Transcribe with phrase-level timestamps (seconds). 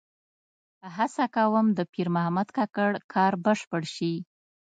[0.95, 4.13] هڅه کوم د پیر محمد کاکړ کار بشپړ شي.